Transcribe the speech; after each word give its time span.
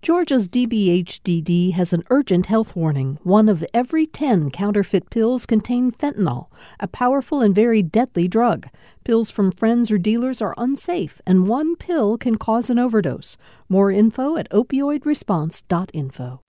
Georgia's 0.00 0.48
DBHDD 0.48 1.72
has 1.72 1.92
an 1.92 2.04
urgent 2.08 2.46
health 2.46 2.76
warning. 2.76 3.18
One 3.24 3.48
of 3.48 3.64
every 3.74 4.06
10 4.06 4.50
counterfeit 4.52 5.10
pills 5.10 5.44
contain 5.44 5.90
fentanyl, 5.90 6.46
a 6.78 6.86
powerful 6.86 7.40
and 7.40 7.52
very 7.52 7.82
deadly 7.82 8.28
drug. 8.28 8.68
Pills 9.02 9.32
from 9.32 9.50
friends 9.50 9.90
or 9.90 9.98
dealers 9.98 10.40
are 10.40 10.54
unsafe, 10.56 11.20
and 11.26 11.48
one 11.48 11.74
pill 11.74 12.16
can 12.16 12.38
cause 12.38 12.70
an 12.70 12.78
overdose. 12.78 13.36
More 13.68 13.90
info 13.90 14.36
at 14.36 14.48
opioidresponse.info. 14.50 16.40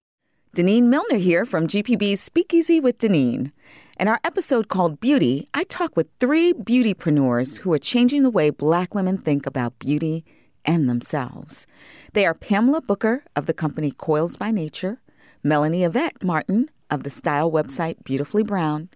Denene 0.56 0.84
Millner 0.84 1.18
here 1.18 1.46
from 1.46 1.68
GPB's 1.68 2.22
Speakeasy 2.22 2.80
with 2.80 3.00
Denene. 3.00 3.52
In 4.00 4.08
our 4.08 4.20
episode 4.24 4.68
called 4.68 5.00
Beauty, 5.00 5.48
I 5.56 5.64
talk 5.64 5.98
with 5.98 6.08
three 6.20 6.54
beautypreneurs 6.54 7.60
who 7.60 7.74
are 7.74 7.80
changing 7.80 8.22
the 8.22 8.30
way 8.30 8.52
black 8.52 8.94
women 8.94 9.18
think 9.18 9.48
about 9.48 9.80
beauty 9.80 10.24
and 10.66 10.89
themselves. 10.89 11.68
They 12.14 12.25
are 12.25 12.34
Pamela 12.34 12.82
Booker 12.82 13.23
of 13.36 13.46
the 13.46 13.54
company 13.54 13.92
Coils 13.92 14.38
by 14.38 14.52
Nature, 14.52 15.02
Melanie 15.43 15.84
Yvette 15.84 16.24
Martin 16.24 16.70
of 16.89 17.04
the 17.04 17.10
style 17.10 17.51
website 17.51 18.04
Beautifully 18.04 18.43
Brown, 18.43 18.89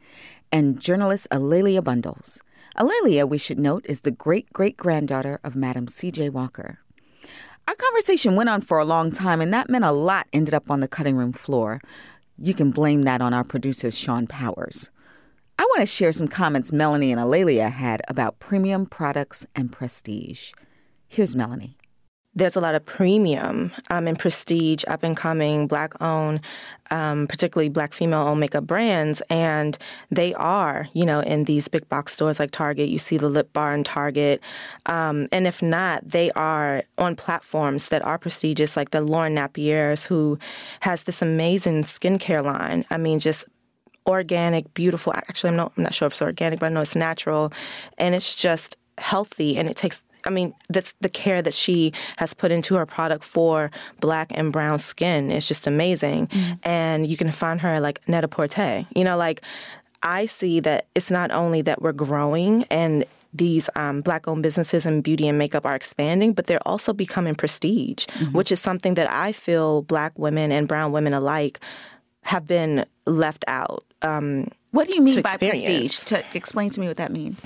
and 0.51 0.79
journalist 0.79 1.27
A'Lelia 1.31 1.83
Bundles. 1.83 2.41
A'Lelia, 2.75 3.27
we 3.27 3.37
should 3.37 3.59
note, 3.59 3.85
is 3.85 4.01
the 4.01 4.11
great 4.11 4.51
great 4.51 4.77
granddaughter 4.77 5.39
of 5.43 5.55
Madam 5.55 5.87
C.J. 5.87 6.29
Walker. 6.29 6.79
Our 7.67 7.75
conversation 7.75 8.35
went 8.35 8.49
on 8.49 8.61
for 8.61 8.79
a 8.79 8.85
long 8.85 9.11
time, 9.11 9.41
and 9.41 9.53
that 9.53 9.69
meant 9.69 9.85
a 9.85 9.91
lot 9.91 10.27
ended 10.33 10.53
up 10.53 10.69
on 10.69 10.79
the 10.79 10.87
cutting 10.87 11.15
room 11.15 11.31
floor. 11.31 11.79
You 12.37 12.53
can 12.53 12.71
blame 12.71 13.03
that 13.03 13.21
on 13.21 13.33
our 13.33 13.43
producer, 13.43 13.89
Sean 13.89 14.27
Powers. 14.27 14.89
I 15.57 15.63
want 15.63 15.81
to 15.81 15.85
share 15.85 16.11
some 16.11 16.27
comments 16.27 16.73
Melanie 16.73 17.11
and 17.11 17.21
A'Lelia 17.21 17.71
had 17.71 18.01
about 18.07 18.39
premium 18.39 18.85
products 18.85 19.45
and 19.55 19.71
prestige. 19.71 20.51
Here's 21.13 21.35
Melanie. 21.35 21.77
There's 22.33 22.55
a 22.55 22.59
lot 22.59 22.73
of 22.73 22.83
premium 22.83 23.71
um, 23.91 24.07
and 24.07 24.17
prestige 24.17 24.83
up 24.87 25.03
and 25.03 25.15
coming 25.15 25.67
black 25.67 25.93
owned 26.01 26.41
um, 26.89 27.27
particularly 27.27 27.69
black 27.69 27.93
female 27.93 28.21
owned 28.27 28.39
makeup 28.39 28.65
brands 28.65 29.21
and 29.29 29.77
they 30.09 30.33
are 30.33 30.87
you 30.93 31.05
know 31.05 31.19
in 31.19 31.43
these 31.43 31.67
big 31.67 31.87
box 31.87 32.13
stores 32.13 32.39
like 32.39 32.49
target. 32.49 32.89
You 32.89 32.97
see 32.97 33.17
the 33.17 33.29
lip 33.29 33.53
bar 33.53 33.75
in 33.75 33.83
target. 33.83 34.41
Um, 34.87 35.27
and 35.31 35.45
if 35.45 35.61
not 35.61 36.09
they 36.09 36.31
are 36.31 36.81
on 36.97 37.15
platforms 37.15 37.89
that 37.89 38.03
are 38.03 38.17
prestigious 38.17 38.75
like 38.75 38.89
the 38.89 39.01
lauren 39.01 39.35
napier's 39.35 40.07
who 40.07 40.39
has 40.79 41.03
this 41.03 41.21
amazing 41.21 41.83
skincare 41.83 42.43
line. 42.43 42.85
I 42.89 42.97
mean 42.97 43.19
just 43.19 43.47
organic 44.07 44.73
beautiful. 44.73 45.13
Actually 45.13 45.51
i'm 45.51 45.57
not, 45.57 45.73
I'm 45.77 45.83
not 45.83 45.93
sure 45.93 46.07
if 46.07 46.13
it's 46.13 46.23
organic 46.23 46.59
but 46.59 46.65
i 46.65 46.69
know 46.69 46.81
it's 46.81 46.95
natural. 46.95 47.53
And 47.99 48.15
it's 48.15 48.33
just 48.33 48.77
healthy 48.97 49.57
and 49.57 49.69
it 49.69 49.75
takes 49.75 50.01
I 50.25 50.29
mean, 50.29 50.53
that's 50.69 50.93
the 51.01 51.09
care 51.09 51.41
that 51.41 51.53
she 51.53 51.93
has 52.17 52.33
put 52.33 52.51
into 52.51 52.75
her 52.75 52.85
product 52.85 53.23
for 53.23 53.71
black 53.99 54.31
and 54.33 54.51
brown 54.51 54.79
skin 54.79 55.31
It's 55.31 55.47
just 55.47 55.67
amazing. 55.67 56.27
Mm-hmm. 56.27 56.53
And 56.63 57.07
you 57.07 57.17
can 57.17 57.31
find 57.31 57.61
her 57.61 57.79
like 57.79 58.07
Net-a-Porter. 58.07 58.85
You 58.95 59.03
know, 59.03 59.17
like 59.17 59.41
I 60.01 60.25
see 60.25 60.59
that 60.61 60.87
it's 60.95 61.11
not 61.11 61.31
only 61.31 61.61
that 61.61 61.81
we're 61.81 61.93
growing 61.93 62.63
and 62.65 63.05
these 63.33 63.69
um, 63.75 64.01
black 64.01 64.27
owned 64.27 64.43
businesses 64.43 64.85
in 64.85 65.01
beauty 65.01 65.27
and 65.27 65.37
makeup 65.37 65.65
are 65.65 65.75
expanding, 65.75 66.33
but 66.33 66.45
they're 66.45 66.65
also 66.67 66.93
becoming 66.93 67.33
prestige, 67.33 68.05
mm-hmm. 68.05 68.37
which 68.37 68.51
is 68.51 68.59
something 68.59 68.93
that 68.93 69.09
I 69.09 69.31
feel 69.31 69.81
black 69.81 70.17
women 70.19 70.51
and 70.51 70.67
brown 70.67 70.91
women 70.91 71.13
alike 71.13 71.59
have 72.23 72.45
been 72.45 72.85
left 73.05 73.43
out. 73.47 73.83
Um, 74.01 74.49
what 74.71 74.87
do 74.87 74.95
you 74.95 75.01
mean 75.01 75.21
by 75.21 75.37
prestige? 75.37 75.97
To 76.05 76.23
explain 76.33 76.69
to 76.71 76.79
me 76.79 76.87
what 76.87 76.97
that 76.97 77.11
means. 77.11 77.45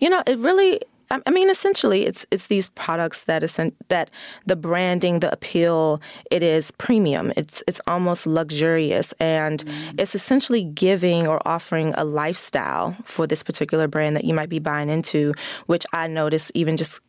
You 0.00 0.10
know, 0.10 0.22
it 0.26 0.38
really 0.38 0.80
I 1.26 1.30
mean, 1.30 1.50
essentially, 1.50 2.06
it's 2.06 2.26
it's 2.30 2.46
these 2.46 2.68
products 2.68 3.26
that 3.26 3.42
is 3.42 3.58
that 3.88 4.10
the 4.46 4.56
branding, 4.56 5.20
the 5.20 5.32
appeal, 5.32 6.00
it 6.30 6.42
is 6.42 6.70
premium. 6.72 7.32
It's 7.36 7.62
it's 7.66 7.80
almost 7.86 8.26
luxurious, 8.26 9.12
and 9.20 9.64
mm. 9.64 9.94
it's 9.98 10.14
essentially 10.14 10.64
giving 10.64 11.26
or 11.26 11.40
offering 11.46 11.92
a 11.96 12.04
lifestyle 12.04 12.96
for 13.04 13.26
this 13.26 13.42
particular 13.42 13.88
brand 13.88 14.16
that 14.16 14.24
you 14.24 14.34
might 14.34 14.48
be 14.48 14.58
buying 14.58 14.88
into. 14.88 15.34
Which 15.66 15.84
I 15.92 16.06
notice 16.06 16.50
even 16.54 16.76
just 16.76 17.00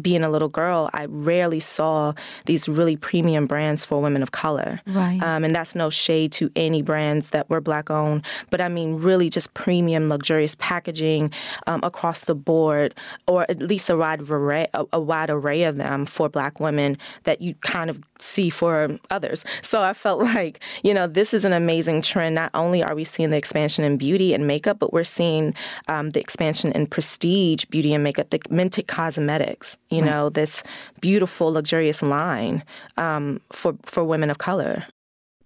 being 0.00 0.24
a 0.24 0.30
little 0.30 0.48
girl, 0.48 0.90
I 0.92 1.06
rarely 1.06 1.60
saw 1.60 2.14
these 2.46 2.68
really 2.68 2.96
premium 2.96 3.46
brands 3.46 3.84
for 3.84 4.00
women 4.00 4.22
of 4.22 4.32
color. 4.32 4.80
Right. 4.86 5.22
Um, 5.22 5.44
and 5.44 5.54
that's 5.54 5.74
no 5.74 5.90
shade 5.90 6.32
to 6.32 6.50
any 6.56 6.82
brands 6.82 7.30
that 7.30 7.48
were 7.50 7.60
black 7.60 7.90
owned, 7.90 8.24
but 8.50 8.60
I 8.60 8.68
mean 8.68 8.96
really 8.96 9.30
just 9.30 9.54
premium, 9.54 10.08
luxurious 10.08 10.56
packaging 10.58 11.32
um, 11.66 11.80
across 11.82 12.24
the 12.24 12.34
board, 12.34 12.94
or 13.26 13.46
at 13.48 13.60
least 13.60 13.90
a 13.90 13.96
wide 13.96 14.22
array, 14.28 14.66
a, 14.74 14.84
a 14.92 15.00
wide 15.00 15.30
array 15.30 15.64
of 15.64 15.76
them 15.76 16.06
for 16.06 16.28
black 16.28 16.60
women 16.60 16.96
that 17.24 17.42
you 17.42 17.54
kind 17.56 17.90
of 17.90 18.00
see 18.18 18.50
for 18.50 18.88
others. 19.10 19.44
So 19.62 19.82
I 19.82 19.92
felt 19.92 20.20
like, 20.34 20.60
you 20.82 20.94
know, 20.94 21.06
this 21.06 21.34
is 21.34 21.44
an 21.44 21.52
amazing 21.52 22.02
trend. 22.02 22.34
Not 22.34 22.50
only 22.54 22.82
are 22.82 22.94
we 22.94 23.04
seeing 23.04 23.30
the 23.30 23.36
expansion 23.36 23.84
in 23.84 23.96
beauty 23.96 24.34
and 24.34 24.46
makeup, 24.46 24.78
but 24.78 24.92
we're 24.92 25.04
seeing 25.04 25.54
um, 25.88 26.10
the 26.10 26.20
expansion 26.20 26.72
in 26.72 26.86
prestige 26.86 27.64
beauty 27.66 27.94
and 27.94 28.04
makeup, 28.04 28.30
the 28.30 28.38
Mented 28.50 28.86
Cosmetics 28.86 29.78
you 29.90 30.02
right. 30.02 30.10
know, 30.10 30.28
this 30.28 30.62
beautiful, 31.00 31.52
luxurious 31.52 32.02
line 32.02 32.64
um, 32.96 33.40
for, 33.52 33.76
for 33.84 34.04
women 34.04 34.30
of 34.30 34.38
color. 34.38 34.84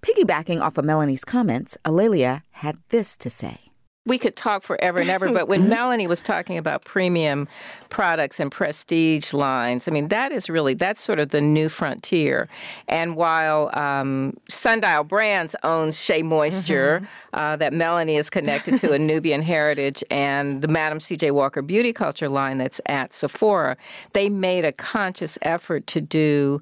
Piggybacking 0.03 0.61
off 0.61 0.79
of 0.79 0.85
Melanie's 0.85 1.25
comments, 1.25 1.77
A'Lelia 1.85 2.43
had 2.53 2.79
this 2.89 3.17
to 3.19 3.31
say. 3.31 3.72
We 4.05 4.19
could 4.19 4.35
talk 4.35 4.65
forever 4.65 4.99
and 4.99 5.09
ever, 5.09 5.33
but 5.33 5.47
when 5.47 5.61
mm-hmm. 5.61 5.69
Melanie 5.69 6.07
was 6.09 6.21
talking 6.21 6.59
about 6.59 6.85
premium 6.85 7.47
products 7.89 8.41
and 8.41 8.51
prestige 8.51 9.33
lines, 9.33 9.87
I 9.87 9.93
mean, 9.93 10.09
that 10.09 10.33
is 10.33 10.51
really, 10.51 10.75
that's 10.75 11.01
sort 11.01 11.21
of 11.21 11.29
the 11.29 11.41
new 11.41 11.69
frontier. 11.69 12.49
And 12.89 13.15
while 13.15 13.71
um, 13.75 14.37
Sundial 14.49 15.05
Brands 15.05 15.55
owns 15.63 16.03
Shea 16.03 16.23
Moisture, 16.23 17.01
mm-hmm. 17.01 17.39
uh, 17.39 17.57
that 17.57 17.73
Melanie 17.73 18.17
is 18.17 18.29
connected 18.29 18.77
to 18.79 18.93
a 18.93 18.99
Nubian 19.13 19.41
Heritage, 19.41 20.03
and 20.11 20.63
the 20.63 20.69
Madam 20.69 20.99
C.J. 20.99 21.31
Walker 21.31 21.63
Beauty 21.63 21.93
Culture 21.93 22.29
line 22.29 22.59
that's 22.59 22.81
at 22.87 23.13
Sephora, 23.13 23.77
they 24.15 24.29
made 24.29 24.65
a 24.65 24.73
conscious 24.73 25.39
effort 25.43 25.87
to 25.87 26.01
do 26.01 26.61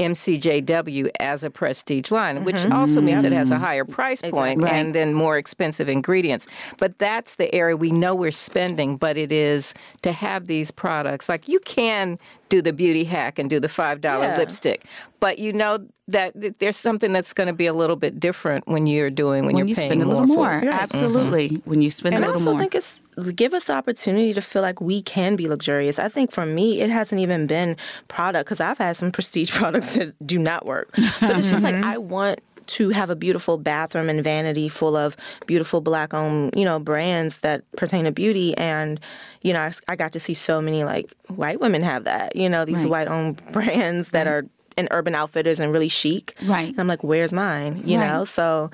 MCJW 0.00 1.10
as 1.20 1.44
a 1.44 1.50
prestige 1.50 2.10
line, 2.10 2.36
mm-hmm. 2.36 2.44
which 2.44 2.66
also 2.70 3.00
means 3.00 3.22
it 3.22 3.32
has 3.32 3.50
a 3.50 3.58
higher 3.58 3.84
price 3.84 4.22
point 4.22 4.60
exactly. 4.60 4.78
and 4.78 4.94
then 4.94 5.14
more 5.14 5.36
expensive 5.36 5.88
ingredients. 5.88 6.46
But 6.78 6.98
that's 6.98 7.36
the 7.36 7.54
area 7.54 7.76
we 7.76 7.90
know 7.90 8.14
we're 8.14 8.32
spending, 8.32 8.96
but 8.96 9.16
it 9.16 9.30
is 9.30 9.74
to 10.02 10.12
have 10.12 10.46
these 10.46 10.70
products. 10.70 11.28
Like 11.28 11.48
you 11.48 11.60
can 11.60 12.18
do 12.48 12.62
the 12.62 12.72
beauty 12.72 13.04
hack 13.04 13.38
and 13.38 13.48
do 13.48 13.60
the 13.60 13.68
$5 13.68 14.02
yeah. 14.02 14.36
lipstick. 14.36 14.84
But 15.20 15.38
you 15.38 15.52
know 15.52 15.86
that 16.08 16.32
there's 16.58 16.76
something 16.76 17.12
that's 17.12 17.32
going 17.32 17.46
to 17.46 17.52
be 17.52 17.66
a 17.66 17.72
little 17.72 17.94
bit 17.94 18.18
different 18.18 18.66
when 18.66 18.86
you're 18.86 19.10
doing 19.10 19.44
when, 19.44 19.54
when 19.54 19.58
you're 19.58 19.68
you 19.68 19.74
paying 19.76 19.90
spend 19.92 20.02
a 20.02 20.06
little 20.06 20.26
more. 20.26 20.36
more. 20.36 20.46
Right. 20.46 20.82
Absolutely. 20.82 21.50
Mm-hmm. 21.50 21.70
When 21.70 21.82
you 21.82 21.90
spend 21.90 22.14
and 22.14 22.24
a 22.24 22.28
little 22.28 22.42
more. 22.42 22.52
And 22.52 22.58
I 22.58 22.64
also 22.64 22.64
think 22.64 22.74
it's 22.74 23.02
give 23.22 23.54
us 23.54 23.64
the 23.64 23.74
opportunity 23.74 24.32
to 24.32 24.42
feel 24.42 24.62
like 24.62 24.80
we 24.80 25.02
can 25.02 25.36
be 25.36 25.48
luxurious. 25.48 25.98
I 25.98 26.08
think 26.08 26.30
for 26.32 26.46
me, 26.46 26.80
it 26.80 26.90
hasn't 26.90 27.20
even 27.20 27.46
been 27.46 27.76
product 28.08 28.46
because 28.46 28.60
I've 28.60 28.78
had 28.78 28.96
some 28.96 29.12
prestige 29.12 29.50
products 29.50 29.96
that 29.96 30.14
do 30.26 30.38
not 30.38 30.66
work. 30.66 30.90
But 31.20 31.36
it's 31.36 31.50
just 31.50 31.62
like 31.62 31.74
mm-hmm. 31.74 31.84
I 31.84 31.98
want 31.98 32.40
to 32.66 32.90
have 32.90 33.10
a 33.10 33.16
beautiful 33.16 33.58
bathroom 33.58 34.08
and 34.08 34.22
vanity 34.22 34.68
full 34.68 34.96
of 34.96 35.16
beautiful 35.46 35.80
black 35.80 36.14
owned, 36.14 36.54
you 36.56 36.64
know, 36.64 36.78
brands 36.78 37.38
that 37.38 37.64
pertain 37.72 38.04
to 38.04 38.12
beauty. 38.12 38.56
And, 38.56 39.00
you 39.42 39.52
know, 39.52 39.60
I, 39.60 39.72
I, 39.88 39.96
got 39.96 40.12
to 40.12 40.20
see 40.20 40.34
so 40.34 40.62
many 40.62 40.84
like 40.84 41.12
white 41.26 41.60
women 41.60 41.82
have 41.82 42.04
that, 42.04 42.36
you 42.36 42.48
know, 42.48 42.64
these 42.64 42.84
right. 42.84 42.90
white 42.90 43.08
owned 43.08 43.44
brands 43.52 44.10
that 44.10 44.26
right. 44.26 44.32
are 44.32 44.46
in 44.76 44.86
urban 44.92 45.16
outfitters 45.16 45.58
and 45.58 45.72
really 45.72 45.88
chic. 45.88 46.34
Right. 46.44 46.68
And 46.68 46.78
I'm 46.78 46.86
like, 46.86 47.02
where's 47.02 47.32
mine? 47.32 47.82
You 47.84 47.98
right. 47.98 48.06
know? 48.06 48.24
So 48.24 48.70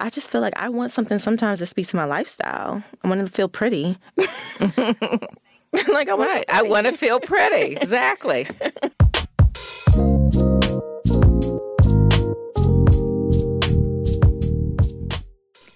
I 0.00 0.10
just 0.10 0.30
feel 0.30 0.40
like 0.40 0.54
I 0.56 0.68
want 0.68 0.92
something 0.92 1.18
sometimes 1.18 1.58
that 1.58 1.66
speaks 1.66 1.90
to 1.90 1.96
my 1.96 2.04
lifestyle. 2.04 2.84
I 3.02 3.08
want 3.08 3.20
to 3.20 3.32
feel 3.32 3.48
pretty. 3.48 3.98
like 4.16 6.08
I 6.08 6.14
want 6.14 6.30
right. 6.30 6.44
I 6.48 6.62
want 6.62 6.86
to 6.86 6.92
feel 6.92 7.18
pretty. 7.18 7.74
exactly. 7.80 8.46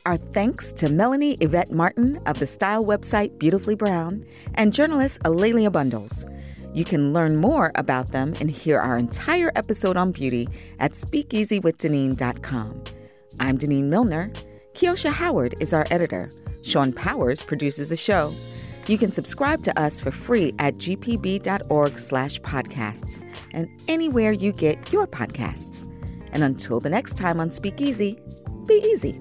Our 0.06 0.16
thanks 0.16 0.72
to 0.74 0.88
Melanie 0.88 1.36
Yvette 1.40 1.72
Martin 1.72 2.20
of 2.26 2.38
the 2.38 2.46
style 2.46 2.84
website 2.84 3.38
Beautifully 3.38 3.74
Brown 3.74 4.24
and 4.54 4.72
journalist 4.72 5.20
A'Lelia 5.24 5.72
Bundles. 5.72 6.26
You 6.72 6.84
can 6.84 7.12
learn 7.12 7.36
more 7.36 7.72
about 7.74 8.12
them 8.12 8.34
and 8.40 8.50
hear 8.50 8.78
our 8.78 8.96
entire 8.96 9.50
episode 9.56 9.96
on 9.96 10.12
beauty 10.12 10.48
at 10.78 10.92
speakeasywithdenene.com. 10.92 12.84
I'm 13.40 13.58
Denene 13.58 13.84
Millner. 13.84 14.30
Kiosha 14.74 15.10
Howard 15.10 15.54
is 15.60 15.72
our 15.72 15.86
editor. 15.90 16.30
Sean 16.62 16.92
Powers 16.92 17.42
produces 17.42 17.88
the 17.88 17.96
show. 17.96 18.34
You 18.86 18.98
can 18.98 19.12
subscribe 19.12 19.62
to 19.64 19.78
us 19.78 20.00
for 20.00 20.10
free 20.10 20.54
at 20.58 20.76
gpb.org 20.76 21.98
slash 21.98 22.40
podcasts 22.40 23.24
and 23.52 23.68
anywhere 23.88 24.32
you 24.32 24.52
get 24.52 24.92
your 24.92 25.06
podcasts. 25.06 25.88
And 26.32 26.42
until 26.42 26.80
the 26.80 26.90
next 26.90 27.16
time 27.16 27.40
on 27.40 27.50
Speakeasy, 27.50 28.18
be 28.66 28.74
easy. 28.74 29.20